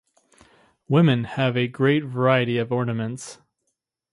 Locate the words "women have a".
0.87-1.67